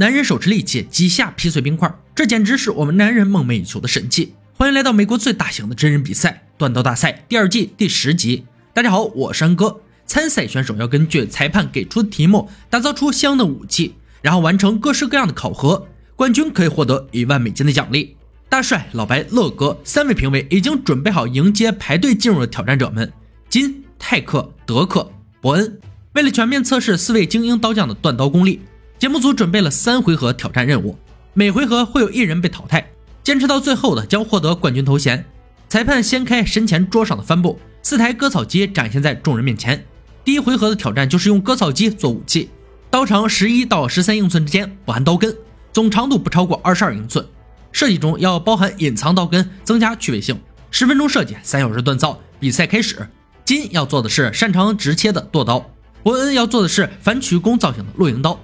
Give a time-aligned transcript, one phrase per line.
[0.00, 4.32] 男人手持利器几下劈碎冰块，这简直是我们男人梦寐以求的神器。
[4.54, 8.46] 欢迎来到美国最大型的真人比赛——断刀大赛第二季第十集。
[8.72, 9.82] 大家好，我是安哥。
[10.06, 15.86] 参赛选手要根据裁判给出的题目，打造出相应的武器，然后完成各式各样的考核。
[16.16, 18.16] 冠军可以获得一万美金的奖励。
[18.48, 23.12] 大帅、老白、乐哥三位评委已经准备好迎接排队进入的挑战者们：
[23.50, 25.12] 金、泰克、德克、
[25.42, 25.78] 伯恩。
[26.14, 28.62] 为了全面测试四位精英刀匠的断刀功力。
[29.00, 30.94] 节目组准备了三回合挑战任务，
[31.32, 32.86] 每回合会有一人被淘汰，
[33.22, 35.24] 坚持到最后的将获得冠军头衔。
[35.70, 39.82] 裁判掀开身前桌上的帆布，四台割草机展现在众人面前。
[40.22, 42.50] 第一回合的挑战就是用割草机做武器，
[42.90, 45.34] 刀长十一到十三英寸之间，不含刀根，
[45.72, 47.26] 总长度不超过二十二英寸。
[47.72, 50.38] 设计中要包含隐藏刀根，增加趣味性。
[50.70, 52.20] 十分钟设计，三小时锻造。
[52.38, 53.08] 比赛开始，
[53.46, 55.70] 金要做的是擅长直切的剁刀，
[56.02, 58.38] 伯恩要做的是反曲弓造型的露营刀。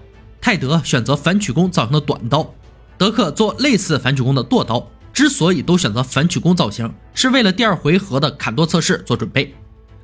[0.46, 2.54] 泰德选择反曲弓造型的短刀，
[2.96, 4.88] 德克做类似反曲弓的剁刀。
[5.12, 9.52] 之所以都选择反曲弓造型，是为了第二回合的砍剁测试做准备。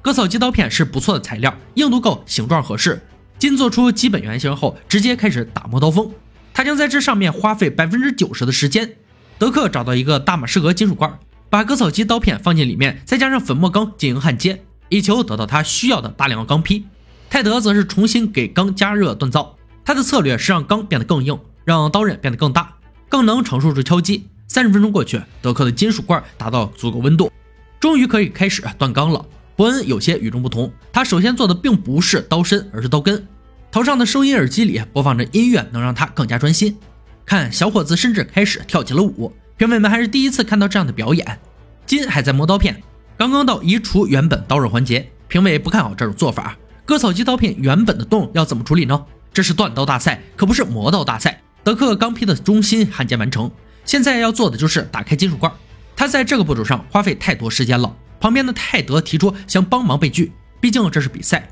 [0.02, 3.00] 割草机刀片是不错的材料，硬度够，形状合适。
[3.38, 6.10] 金做出基本原型后，直接开始打磨刀锋。
[6.52, 8.96] 他将在这上面花费百分之九十的时间。
[9.38, 16.82] 德克找到一个大马士革金属罐，把割草机刀片放进里面，再加上粉末钢进行焊接，以求得到他需要的大量钢坯。
[17.30, 19.56] 泰德则是重新给钢加热锻造。
[19.84, 22.74] 他的策略是让钢变得更硬，让刀刃变得更大，
[23.08, 24.28] 更能承受住敲击。
[24.48, 27.32] 三十分钟过去，德克的金属罐达到足够温度，
[27.80, 29.24] 终于可以开始断钢了。
[29.56, 33.26] 伯恩有些与众不同，他首先做的并不是刀身，而是刀根。
[33.70, 36.76] 头上的收音耳机里播放着音乐，能让他更加专心。
[37.24, 39.32] 看，小伙子甚至开始跳起了舞。
[39.56, 41.38] 评委们还是第一次看到这样的表演。
[41.86, 42.82] 金还在磨刀片，
[43.16, 46.56] 刚刚到移除原本刀刃环节，评委不看好这种做法。
[46.84, 49.04] 割草机刀片原本的洞要怎么处理呢？
[49.32, 51.40] 这是断刀大赛，可不是磨刀大赛。
[51.64, 53.50] 德克刚批的中心焊接完成，
[53.84, 55.52] 现在要做的就是打开金属罐。
[55.94, 57.96] 他在这个步骤上花费太多时间了。
[58.20, 61.48] 旁边的泰德提出想帮忙被拒，毕竟这是比赛。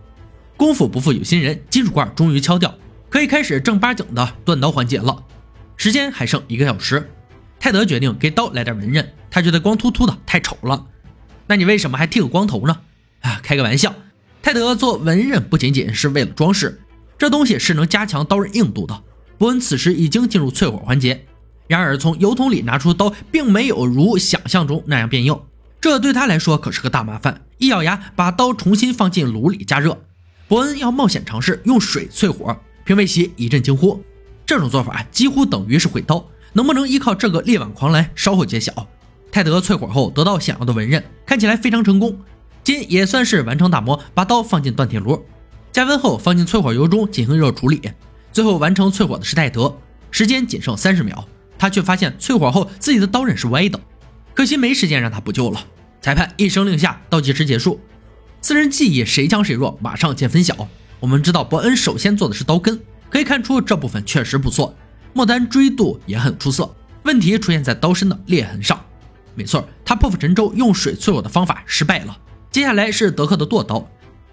[0.56, 2.72] 功夫不负有心人，金属罐终于敲掉，
[3.08, 5.24] 可以开始正八经的断刀环节了。
[5.76, 7.10] 时间还剩一个小时，
[7.58, 10.86] 泰德决定给刀来点纹刃，他觉得光秃秃的太丑了。
[11.47, 12.80] 那你为什么还剃个光头呢？
[13.22, 13.94] 啊，开个玩笑。
[14.42, 16.80] 泰德做纹刃不仅仅是为了装饰。
[17.20, 18.98] 这东西是能加强刀刃硬度的。
[19.36, 21.26] 伯恩此时已经进入淬火环节，
[21.66, 25.38] 然而从油桶里拿出刀，并没有如想象中那样变硬，
[25.82, 27.42] 这对他来说可是个大麻烦。
[27.59, 29.98] 一咬牙，把刀重新放进炉里加热。
[30.48, 34.03] 伯恩要冒险尝试用水淬火，评委席一阵惊呼。
[34.47, 38.72] 这种做法几乎等于是毁刀，能不能依靠这个力挽狂澜，稍后揭晓。
[39.30, 42.19] 泰德淬火后得到想要的纹刃，看起来非常成功。
[42.64, 45.22] 金也算是完成打磨，把刀放进锻铁炉。
[45.72, 47.81] 加温后放进淬火油中进行热处理，
[48.32, 49.76] 最后完成淬火的是泰德，
[50.10, 51.25] 时间仅剩三十秒，
[51.58, 53.78] 他却发现淬火后自己的刀刃是歪的，
[54.34, 55.64] 可惜没时间让他补救了。
[56.00, 57.78] 裁判一声令下，倒计时结束，
[58.41, 60.69] 四人技艺谁强谁弱，马上见分晓。
[60.98, 64.75] 我们知道伯恩首先做的是刀根，可以看出这部分确实不错，
[65.12, 66.75] 末端锥度也很出色。
[67.04, 68.78] 问题出现在刀身的裂痕上，
[69.34, 72.19] 没错，他破釜沉舟用水淬火的方法失败了。
[72.50, 73.88] 接下来是德克的剁刀。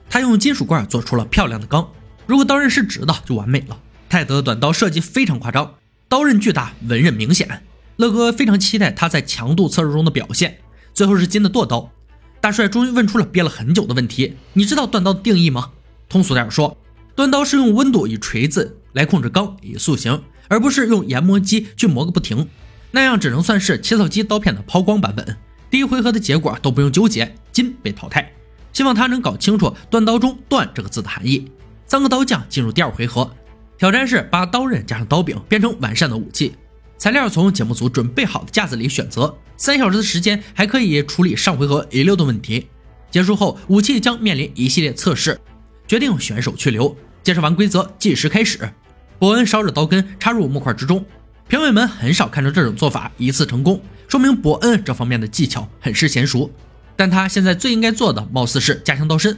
[0.09, 1.89] 他用金属罐做出了漂亮的钢，
[2.25, 3.79] 如果刀刃是直的就完美了。
[4.09, 5.75] 泰德的短刀设计非常夸张，
[6.07, 7.63] 刀刃巨大，纹刃明显。
[7.97, 10.59] 乐哥非常期待他在强度测试中的表现。
[10.93, 11.91] 最后是金的剁刀，
[12.39, 15.71] 大帅终于问出了憋了很久的问题：你知道断刀的定义吗？
[16.07, 16.77] 通俗点说，
[17.15, 22.47] 断刀是用温度以锤子来控制钢以塑形，而不是用研磨机去磨个不停，
[22.91, 25.37] 那样只能算是切削机刀片的抛光版本。
[25.69, 28.31] 第一回合的结果都不用纠结，金被淘汰。
[28.73, 31.51] 希望他能搞清楚断刀中“断”这个字的含义。
[31.85, 33.31] 三个刀匠进入第二回合，
[33.77, 36.55] 挑战是把刀刃加上刀柄变成完善的武器。
[36.97, 39.35] 材料从节目组准备好的架子里选择。
[39.55, 42.67] 三小时的时间还可以处理上回合遗留的问题。
[43.09, 45.39] 结束后，武器将面临一系列测试，
[45.87, 46.95] 决定选手去留。
[47.23, 48.69] 介绍完规则，计时开始。
[49.17, 51.03] 伯恩烧热刀根插入木块之中。
[51.47, 56.51] 评委们很少看到这种做法一次成功，说明伯恩这方面的技巧很是娴熟。
[56.97, 59.37] 但他现在最应该做的，貌似是加强刀身。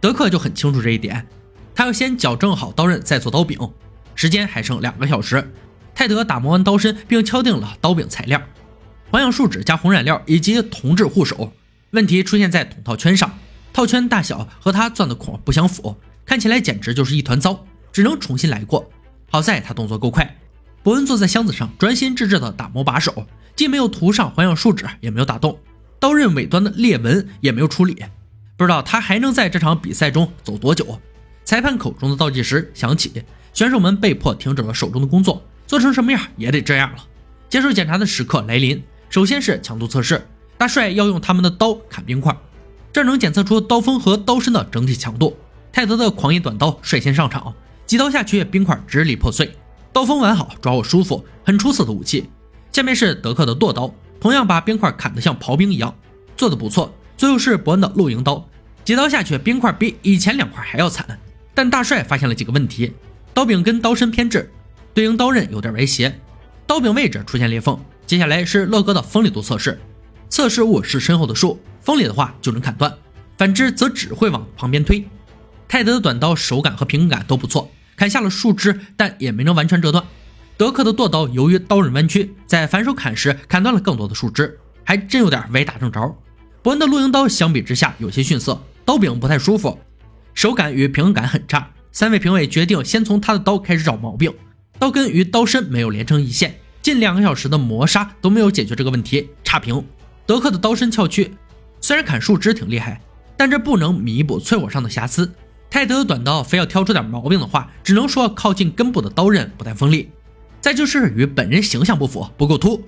[0.00, 1.26] 德克就很清楚这一点，
[1.74, 3.58] 他要先矫正好刀刃，再做刀柄。
[4.14, 5.52] 时间还剩两个小时。
[5.94, 8.40] 泰德打磨完刀身，并敲定了刀柄材料：
[9.10, 11.52] 环氧树脂加红染料以及铜质护手。
[11.90, 13.38] 问题出现在筒套圈上，
[13.72, 18.90] 套圈大小和他钻的孔不相符，看起来简直就是一团糟，只能重新来过。
[19.30, 20.36] 好在他动作够快。
[20.82, 23.26] 伯恩坐在箱子上，专心致志地打磨把手，
[23.56, 25.58] 既没有涂上环氧树脂，也没有打洞。
[26.04, 27.96] 刀刃尾端的裂纹也没有处理，
[28.58, 31.00] 不知道他还能在这场比赛中走多久。
[31.46, 33.22] 裁判口中的倒计时响起，
[33.54, 36.98] 选手们被迫停止了手中的工作，做成什么样也得这样了。
[37.48, 40.26] 接受检查的时刻来临，首先是强度测试，
[40.58, 42.36] 大帅要用他们的刀砍冰块，
[42.92, 45.34] 这能检测出刀锋和刀身的整体强度。
[45.72, 47.54] 泰德的狂野短刀率先上场，
[47.86, 49.56] 几刀下去，冰块支离破碎，
[49.90, 52.28] 刀锋完好，抓握舒服，很出色的武器。
[52.72, 55.94] 下面是德克的剁刀，同样把冰块砍得像刨冰一样，
[56.34, 56.90] 做的不错。
[57.14, 58.48] 最后是伯恩的露营刀，
[58.82, 61.20] 几刀下去，冰块比以前两块还要惨。
[61.52, 62.90] 但大帅发现了几个问题：
[63.34, 64.50] 刀柄跟刀身偏置，
[64.94, 66.18] 对应刀刃有点歪斜，
[66.66, 67.78] 刀柄位置出现裂缝。
[68.06, 69.78] 接下来是乐哥的锋利度测试，
[70.30, 72.90] 测试物是身后的树，锋利的话就能砍断，
[73.36, 75.06] 反之则只会往旁边推。
[75.68, 80.02] 泰德的短刀手感和平衡感都不错，砍下了树枝，但也没能完全折断。
[80.56, 86.16] 德克的剁刀由于刀刃弯曲，在反手砍时砍断了更多的树枝，还真有点歪打正着。
[86.62, 89.76] 伯恩的露营刀相比之下有些逊色，刀柄不太舒服，
[90.32, 91.68] 手感与平衡感很差。
[91.90, 94.32] 三位评委决定先从他的刀开始找毛病，
[94.78, 99.84] 刀根与刀身没有连成一线，近两个小时的磨砂都没有解决这个问题，差评。
[100.24, 101.34] 德克的刀身翘曲，
[101.80, 103.00] 虽然砍树枝挺厉害，
[103.36, 105.32] 但这不能弥补淬火上的瑕疵。
[105.68, 110.10] 泰德的短刀非要挑出点毛病的话，只能说靠近根部的刀刃不太锋利。
[110.64, 112.82] 再就是与本人形象不符，不够凸。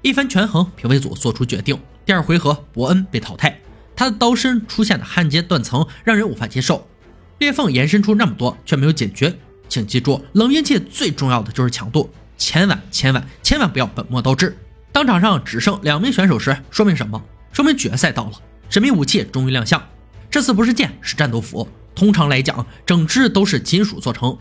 [0.00, 3.60] 一番权衡，评委组做出决定：第二回合，伯恩被淘汰。
[3.94, 6.88] 他的刀身出现的焊接断层让人无法接受，
[7.36, 9.38] 裂缝延伸出那么多却没有解决。
[9.68, 14.56] 请记住，冷兵器最重要的就是强度，千万千万千万不要本末倒置。
[14.90, 17.22] 当场上只剩两名选手时，说明什么？
[17.52, 18.32] 说明决赛到了，
[18.70, 19.86] 神秘武器终于亮相。
[20.30, 21.68] 这次不是剑，是战斗斧。
[21.94, 24.38] 通常来讲，整只都是金属做成。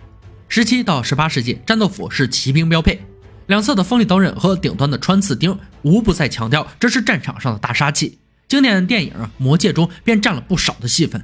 [0.50, 3.02] 十七到十八世纪，战斗斧是骑兵标配，
[3.48, 8.18] 两侧的锋利刀刃和顶端的穿刺钉，无不在强调这是战场上的大杀器。
[8.48, 11.24] 经典电影《魔戒》中便占了不少的戏份。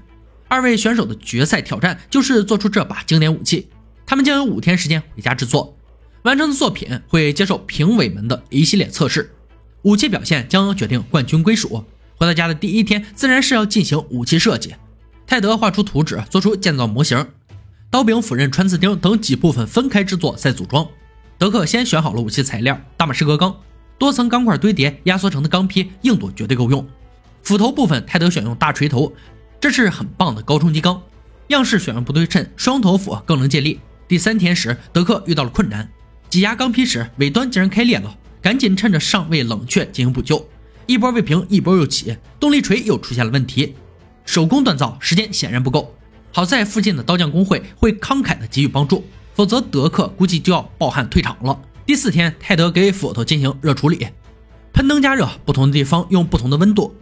[0.50, 3.70] 二位选手的决赛挑战就是做出这把经典武器，
[4.06, 5.78] 他们将有五天时间回家制作，
[6.24, 9.34] 完成的作品会接受评委们的一系列测试，
[9.84, 11.84] 武器表现将决定冠军归属。
[12.18, 14.76] 回到家的第一天，自然是要进行武器设计。
[15.26, 17.26] 泰德画出图纸，做出建造模型。
[17.94, 20.84] 刀柄、斧刃、穿刺钉等几部分分开制作，再组装。
[21.38, 23.56] 德克先选好了武器材料：大马士革钢，
[24.00, 26.84] 多层钢块堆叠压缩成的钢坯，硬度绝对够用。
[27.44, 29.14] 斧头部分，泰德选用大锤头，
[29.62, 31.00] 这是很棒的高冲击钢。
[31.50, 33.80] 样式选用不对称，双头斧更能借力。
[34.08, 35.88] 第三天时，德克遇到了困难，
[36.32, 40.44] 挤压钢坯时尾端竟然开裂了，赶紧趁着尚未冷却进行补救。
[40.88, 43.76] 一波未平，一波又起，动力锤又出现了问题，
[44.26, 45.96] 手工锻造时间显然不够。
[46.36, 51.62] 好在附近的刀匠工会会慷慨的给予帮助，否则德克估计就要抱憾退场了。
[51.86, 54.08] 第四天，泰德给斧头进行热处理，
[54.74, 56.96] 喷灯加热，不同的地方用不同的温度。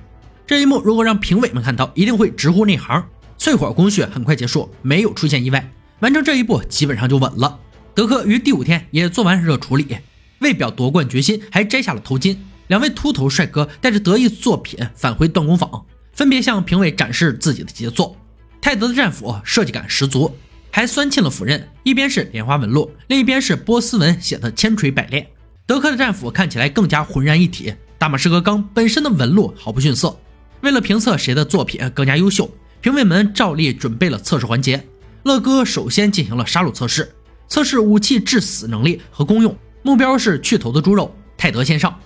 [0.46, 3.08] 这一幕如果让评委们看到，一定会直呼内行。
[3.40, 7.58] 淬火工序很快结束，没有出现意外，完成这一步基本上就稳了。
[7.96, 9.98] 德克于第五天也做完热处理，
[10.40, 12.36] 为表夺冠决心，还摘下了头巾。
[12.68, 18.18] 两位秃头帅哥带着得意作品返回锻工坊，分别向评委展示自己的杰作。
[18.62, 20.38] 泰德的战斧设计感十足，
[20.70, 25.26] 还酸沁了斧刃，一边是莲花纹路，另一边是波斯纹，写的千锤百炼。
[25.66, 30.16] 德克的战斧看起来更加浑然一体，大马士革钢本身的纹路毫不逊色。
[30.62, 32.50] 为了评测谁的作品更加优秀，
[32.82, 34.86] 评委们照例准备了测试环节。
[35.24, 37.12] 乐哥首先进行了杀戮测试，
[37.48, 41.16] 测试武器致死能力和功用，目标是去头的猪肉。
[41.36, 42.00] 泰德先上。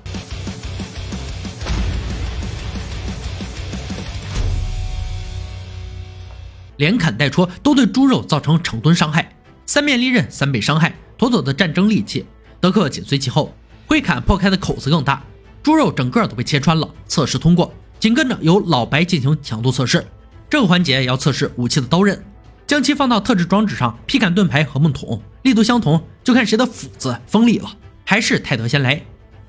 [6.77, 12.25] 连砍带戳都对猪肉造成成吨伤害，三面利刃三倍伤害，妥妥的战争利器。
[12.60, 13.53] 德克紧随其后，
[13.86, 15.24] 挥砍破开的口子更大，
[15.62, 16.89] 猪肉整个都被切穿了。
[17.08, 20.05] 测试通过，紧跟着由老白进行强度测试。
[20.50, 22.24] 这个环节要测试武器的刀刃，
[22.67, 27.70] 将其放到特制装置上劈砍盾牌和木桶，力度相同，就看谁的斧子锋利了。
[28.03, 29.01] 还是泰德先来，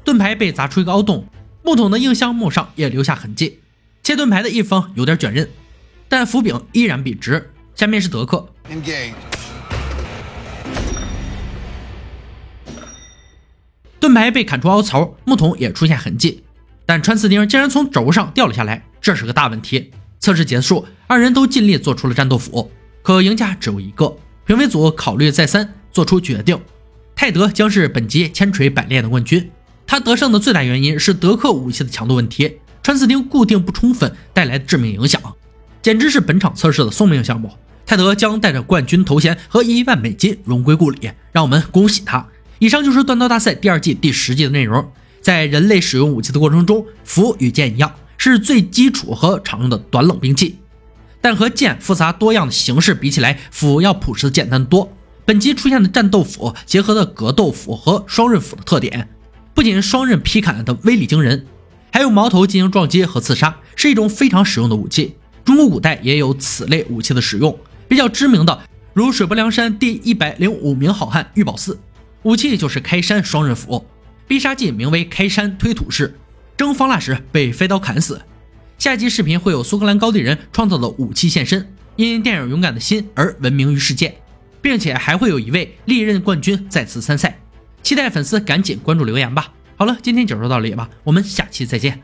[0.05, 1.27] 盾牌被砸出一个凹洞，
[1.63, 3.61] 木桶的硬橡木上也留下痕迹，
[4.03, 5.49] 切盾牌的一方有点卷刃。
[6.09, 7.51] 但斧柄依然笔直。
[7.75, 8.49] 下面是德克，
[14.01, 16.43] 盾牌被砍出凹槽，木桶也出现痕迹，
[16.87, 19.93] 但穿刺钉竟然从轴上掉了下来，这是个大问题。
[20.19, 22.71] 测试结束，二人都尽力做出了战斗斧，
[23.03, 24.17] 可赢家只有一个。
[24.47, 26.59] 评委组考虑再三，做出决定：
[27.15, 29.51] 泰德将是本集千锤百炼的冠军。
[29.87, 35.21] 他得胜的最大原因是德克武器的强度问题，穿刺钉固定不充分带来的致命影响。
[35.87, 37.49] 简直是本场测试的送命项目，
[37.87, 42.27] 泰德将带着冠军头衔和一万美金荣归故里，让我们恭喜他。
[42.59, 44.85] 以上就是断刀大赛第二季第十集的内容。
[45.21, 50.59] 在人类使用武器的过程中，斧与剑一样，是最基础和常用的短冷兵器，
[51.21, 54.93] 但和剑复杂多样的形式比起来，斧要朴实简单多。
[55.25, 59.09] 本集出现的战斗斧结合了格斗斧和双刃斧的特点，
[59.55, 61.47] 不仅双刃劈砍的威力惊人，
[61.93, 65.15] 还有矛头进行撞击和刺杀，是一种非常实用的武器。
[65.47, 68.61] 中国古代也有此类武器的使用，比较知名的
[68.93, 71.79] 如水泊梁山第一百零五名好汉玉宝寺，
[72.25, 73.87] 武器就是开山双刃斧，
[74.27, 76.19] 必杀技名为开山推土式，
[76.57, 78.21] 征方腊时被飞刀砍死。
[78.77, 84.19] 下集视频会有苏格兰高地人创造的武器现身，因电影《勇敢的心》而闻名于世界。
[84.63, 87.39] 并且还会有一位历任冠军再次参赛，
[87.85, 89.53] 期待粉丝赶紧关注留言吧。
[89.77, 92.03] 好了，今天就说到这里吧，我们下期再见。